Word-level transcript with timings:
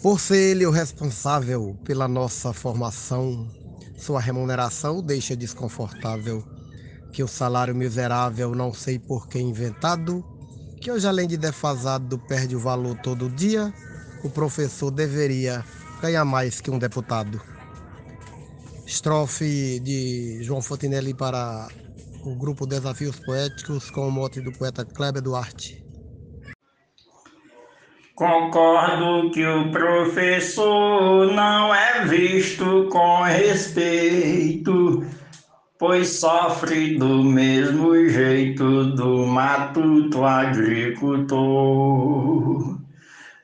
Por 0.00 0.18
ser 0.18 0.52
ele 0.52 0.66
o 0.66 0.70
responsável 0.70 1.76
pela 1.84 2.08
nossa 2.08 2.52
formação, 2.52 3.46
sua 3.96 4.20
remuneração 4.20 5.02
deixa 5.02 5.36
desconfortável. 5.36 6.44
Que 7.12 7.22
o 7.22 7.28
salário 7.28 7.74
miserável, 7.74 8.54
não 8.54 8.72
sei 8.72 8.98
por 8.98 9.28
que 9.28 9.38
inventado, 9.38 10.24
que 10.80 10.90
hoje 10.90 11.06
além 11.06 11.28
de 11.28 11.36
defasado 11.36 12.18
perde 12.18 12.56
o 12.56 12.60
valor 12.60 12.96
todo 13.02 13.28
dia, 13.28 13.72
o 14.24 14.30
professor 14.30 14.90
deveria 14.90 15.64
ganhar 16.00 16.24
mais 16.24 16.60
que 16.60 16.70
um 16.70 16.78
deputado. 16.78 17.40
Estrofe 18.84 19.78
de 19.80 20.42
João 20.42 20.60
Fontinelli 20.60 21.14
para 21.14 21.68
o 22.24 22.34
grupo 22.34 22.66
Desafios 22.66 23.20
Poéticos 23.20 23.90
com 23.90 24.08
o 24.08 24.10
mote 24.10 24.40
do 24.40 24.52
poeta 24.52 24.84
Kleber 24.84 25.22
Duarte. 25.22 25.81
Concordo 28.14 29.30
que 29.30 29.44
o 29.46 29.70
professor 29.70 31.32
não 31.32 31.74
é 31.74 32.04
visto 32.04 32.86
com 32.90 33.22
respeito, 33.22 35.02
pois 35.78 36.20
sofre 36.20 36.98
do 36.98 37.24
mesmo 37.24 38.06
jeito 38.08 38.94
do 38.94 39.26
matuto 39.26 40.24
agricultor. 40.24 41.32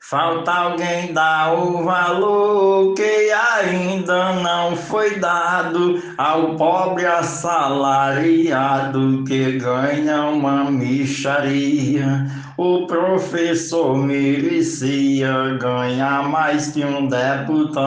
Falta 0.01 0.51
alguém 0.51 1.13
dar 1.13 1.53
o 1.53 1.83
valor 1.83 2.95
que 2.95 3.31
ainda 3.31 4.33
não 4.41 4.75
foi 4.75 5.19
dado 5.19 6.01
ao 6.17 6.55
pobre 6.55 7.05
assalariado 7.05 9.23
que 9.25 9.59
ganha 9.59 10.23
uma 10.23 10.71
micharia. 10.71 12.25
O 12.57 12.87
professor 12.87 13.95
merecia 13.97 15.57
ganhar 15.59 16.27
mais 16.27 16.71
que 16.71 16.83
um 16.83 17.07
deputado. 17.07 17.79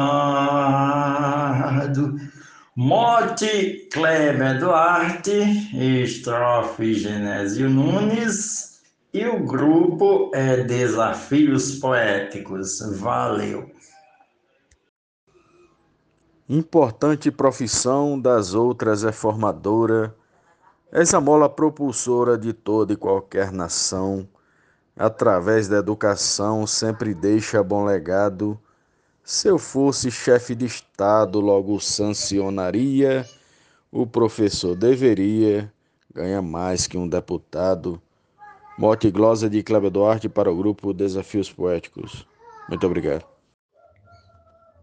Mote 2.76 3.88
Kleber 3.92 4.58
Duarte, 4.58 5.70
estrofe 5.74 6.94
Genésio 6.94 7.68
Nunes. 7.68 8.80
E 9.14 9.26
o 9.26 9.44
grupo 9.44 10.30
é 10.34 10.64
Desafios 10.64 11.74
Poéticos. 11.78 12.78
Valeu! 12.98 13.70
Importante 16.48 17.30
profissão 17.30 18.18
das 18.18 18.54
outras 18.54 19.04
é 19.04 19.12
formadora, 19.12 20.16
essa 20.90 21.20
mola 21.20 21.46
propulsora 21.46 22.38
de 22.38 22.54
toda 22.54 22.94
e 22.94 22.96
qualquer 22.96 23.52
nação, 23.52 24.26
através 24.96 25.68
da 25.68 25.76
educação 25.76 26.66
sempre 26.66 27.14
deixa 27.14 27.62
bom 27.62 27.84
legado. 27.84 28.58
Se 29.22 29.46
eu 29.46 29.58
fosse 29.58 30.10
chefe 30.10 30.54
de 30.54 30.64
Estado, 30.64 31.38
logo 31.38 31.78
sancionaria, 31.80 33.28
o 33.90 34.06
professor 34.06 34.74
deveria 34.74 35.70
ganhar 36.14 36.40
mais 36.40 36.86
que 36.86 36.96
um 36.96 37.06
deputado. 37.06 38.00
Mote 38.78 39.08
e 39.08 39.10
glosa 39.10 39.50
de 39.50 39.62
Cléber 39.62 39.90
Duarte 39.90 40.28
para 40.30 40.50
o 40.50 40.56
grupo 40.56 40.94
Desafios 40.94 41.52
Poéticos. 41.52 42.26
Muito 42.68 42.86
obrigado. 42.86 43.26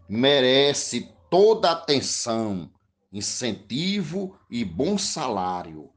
Merece 0.08 1.08
toda 1.28 1.72
atenção, 1.72 2.70
incentivo 3.12 4.38
e 4.48 4.64
bom 4.64 4.96
salário 4.96 5.90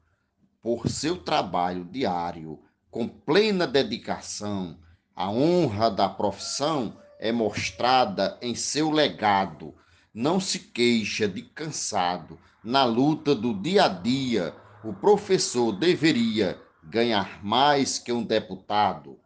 por 0.60 0.88
seu 0.88 1.16
trabalho 1.16 1.84
diário, 1.84 2.58
com 2.90 3.06
plena 3.06 3.66
dedicação. 3.66 4.76
A 5.14 5.30
honra 5.30 5.88
da 5.88 6.08
profissão 6.08 6.96
é 7.20 7.30
mostrada 7.30 8.36
em 8.42 8.56
seu 8.56 8.90
legado. 8.90 9.72
Não 10.12 10.40
se 10.40 10.58
queixa 10.58 11.28
de 11.28 11.42
cansado 11.42 12.38
na 12.62 12.84
luta 12.84 13.34
do 13.34 13.54
dia 13.54 13.84
a 13.84 13.88
dia. 13.88 14.52
O 14.82 14.92
professor 14.92 15.72
deveria 15.72 16.63
ganhar 16.88 17.40
mais 17.42 17.98
que 17.98 18.12
um 18.12 18.22
deputado. 18.22 19.18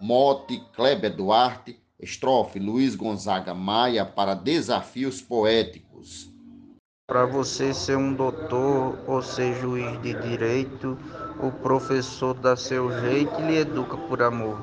Mote 0.00 0.60
Kleber 0.74 1.14
Duarte, 1.14 1.78
estrofe 2.00 2.58
Luiz 2.58 2.94
Gonzaga 2.94 3.54
Maia 3.54 4.04
para 4.04 4.34
desafios 4.34 5.22
poéticos. 5.22 6.30
Para 7.06 7.26
você 7.26 7.74
ser 7.74 7.96
um 7.96 8.12
doutor 8.12 8.98
ou 9.06 9.22
ser 9.22 9.54
juiz 9.60 10.00
de 10.00 10.14
direito, 10.14 10.98
o 11.40 11.50
professor 11.50 12.34
dá 12.34 12.56
seu 12.56 12.90
jeito 13.00 13.40
e 13.40 13.42
lhe 13.42 13.58
educa 13.58 13.96
por 13.96 14.22
amor. 14.22 14.58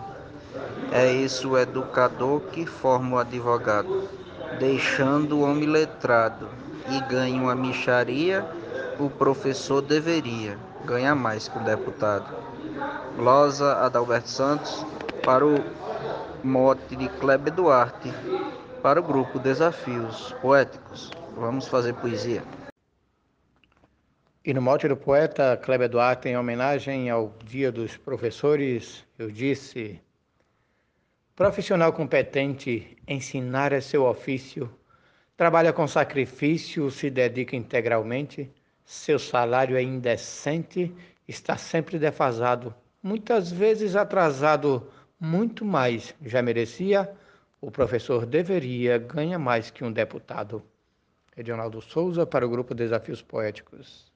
É 0.92 1.14
esse 1.14 1.46
o 1.46 1.58
educador 1.58 2.42
que 2.52 2.66
forma 2.66 3.18
o 3.18 3.20
advogado, 3.20 4.10
deixando 4.60 5.38
o 5.38 5.42
homem 5.42 5.70
letrado 5.70 6.50
e 6.90 7.00
ganha 7.02 7.42
uma 7.42 7.56
micharia, 7.56 8.46
o 9.00 9.10
professor 9.10 9.82
deveria 9.82 10.69
ganhar 10.86 11.16
mais 11.16 11.48
que 11.48 11.58
o 11.58 11.64
deputado. 11.64 12.36
Glosa 13.16 13.74
Adalberto 13.78 14.30
Santos, 14.30 14.86
para 15.24 15.46
o 15.46 15.58
mote 16.44 16.96
de 16.96 17.10
Kleber 17.10 17.54
Duarte, 17.54 18.14
para 18.82 19.00
o 19.00 19.04
grupo 19.04 19.40
Desafios 19.40 20.34
Poéticos. 20.42 21.12
Vamos 21.36 21.68
fazer 21.68 21.94
poesia. 21.96 22.44
E 24.44 24.54
no 24.54 24.62
mote 24.62 24.88
do 24.88 24.96
poeta 24.96 25.58
Kleber 25.58 25.90
Duarte, 25.90 26.30
em 26.30 26.38
homenagem 26.38 27.10
ao 27.10 27.34
Dia 27.44 27.72
dos 27.72 27.98
Professores, 27.98 29.06
eu 29.18 29.30
disse: 29.30 30.02
Profissional 31.36 31.94
competente, 31.94 32.98
ensinar 33.08 33.74
é 33.74 33.82
seu 33.82 34.06
ofício, 34.06 34.74
trabalha 35.38 35.72
com 35.72 35.88
sacrifício, 35.88 36.90
se 36.90 37.10
dedica 37.10 37.56
integralmente, 37.56 38.52
seu 38.92 39.20
salário 39.20 39.78
é 39.78 39.84
indecente, 39.84 40.92
está 41.28 41.56
sempre 41.56 42.00
defasado 42.00 42.74
muitas 43.04 43.52
vezes 43.52 43.96
atrasado 43.96 44.88
muito 45.20 45.64
mais 45.64 46.16
já 46.26 46.42
merecia, 46.42 47.08
o 47.62 47.70
professor 47.70 48.26
deveria 48.26 48.98
ganha 48.98 49.38
mais 49.38 49.70
que 49.70 49.84
um 49.84 49.92
deputado. 49.92 50.64
Edionaldo 51.38 51.82
Souza 51.82 52.26
para 52.26 52.48
o 52.48 52.50
grupo 52.50 52.74
Desafios 52.74 53.22
Poéticos. 53.22 54.12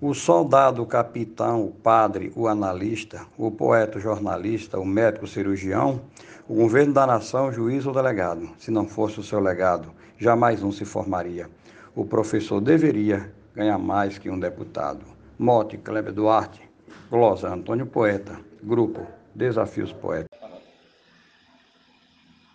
O 0.00 0.12
soldado, 0.12 0.82
o 0.82 0.86
capitão, 0.86 1.64
o 1.64 1.70
padre, 1.70 2.32
o 2.34 2.48
analista, 2.48 3.24
o 3.38 3.52
poeta, 3.52 3.98
o 3.98 4.00
jornalista, 4.00 4.80
o 4.80 4.84
médico, 4.84 5.26
o 5.26 5.28
cirurgião, 5.28 6.02
o 6.48 6.54
governo 6.56 6.92
da 6.92 7.06
nação, 7.06 7.46
o 7.46 7.52
juiz 7.52 7.86
ou 7.86 7.94
delegado. 7.94 8.50
Se 8.58 8.72
não 8.72 8.84
fosse 8.88 9.20
o 9.20 9.22
seu 9.22 9.38
legado, 9.38 9.92
jamais 10.18 10.60
um 10.60 10.72
se 10.72 10.84
formaria. 10.84 11.48
O 11.94 12.06
professor 12.06 12.58
deveria 12.58 13.30
ganhar 13.54 13.76
mais 13.76 14.16
que 14.16 14.30
um 14.30 14.40
deputado. 14.40 15.04
Mote 15.38 15.76
Kleber 15.76 16.14
Duarte, 16.14 16.62
glosa 17.10 17.52
Antônio 17.52 17.84
Poeta, 17.84 18.40
grupo 18.62 19.06
Desafios 19.34 19.92
Poéticos. 19.92 20.38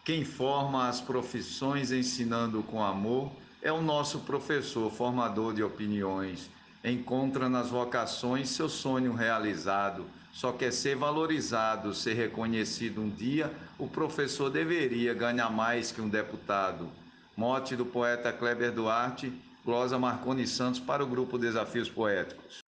Quem 0.03 0.25
forma 0.25 0.90
as 0.90 1.00
profissões 1.00 1.92
ensinando 1.92 2.64
com 2.64 2.84
amor 2.84 3.31
é 3.62 3.72
o 3.72 3.80
nosso 3.80 4.22
professor, 4.22 4.92
formador 4.92 5.54
de 5.54 5.62
opiniões. 5.62 6.50
Encontra 6.84 7.48
nas 7.48 7.69
vocações 7.69 8.50
seu 8.50 8.68
sonho 8.68 9.14
realizado. 9.14 10.06
Só 10.31 10.52
quer 10.52 10.74
ser 10.74 10.96
valorizado, 10.96 11.94
ser 11.94 12.14
reconhecido 12.14 13.02
um 13.02 13.09
dia, 13.09 13.54
o 13.78 13.88
professor 13.88 14.50
deveria 14.50 15.14
ganhar 15.14 15.52
mais 15.52 15.92
que 15.92 16.02
um 16.02 16.09
deputado. 16.09 16.90
Mote 17.38 17.75
do 17.75 17.86
poeta 17.86 18.34
Kleber 18.34 18.72
Duarte, 18.72 19.31
glosa 19.64 20.00
Marconi 20.00 20.48
Santos 20.48 20.80
para 20.80 21.03
o 21.03 21.08
grupo 21.08 21.38
Desafios 21.38 21.88
Poéticos. 21.88 22.64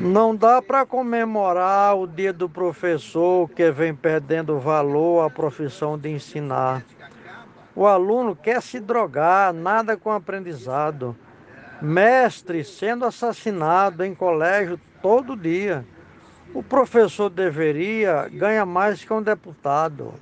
Não 0.00 0.34
dá 0.34 0.60
para 0.60 0.84
comemorar 0.84 1.96
o 1.96 2.08
dia 2.08 2.32
do 2.32 2.48
professor 2.48 3.48
que 3.48 3.70
vem 3.70 3.94
perdendo 3.94 4.58
valor 4.58 5.24
à 5.24 5.30
profissão 5.30 5.96
de 5.96 6.08
ensinar. 6.10 6.84
O 7.72 7.86
aluno 7.86 8.34
quer 8.34 8.60
se 8.60 8.80
drogar, 8.80 9.52
nada 9.52 9.96
com 9.96 10.10
aprendizado. 10.10 11.16
Mestre 11.80 12.64
sendo 12.64 13.04
assassinado 13.04 14.04
em 14.04 14.12
colégio 14.12 14.80
todo 15.00 15.36
dia. 15.36 15.86
O 16.52 16.64
professor 16.64 17.30
deveria 17.30 18.28
ganhar 18.28 18.66
mais 18.66 19.04
que 19.04 19.12
um 19.12 19.22
deputado. 19.22 20.12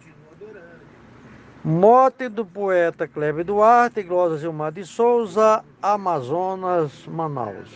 Mote 1.64 2.29
do 2.29 2.44
poeta 2.44 3.06
Cleber 3.06 3.44
Duarte, 3.44 4.03
Glosa 4.03 4.37
Gilmar 4.37 4.73
de 4.73 4.85
Souza, 4.85 5.64
Amazonas, 5.81 7.06
Manaus. 7.06 7.69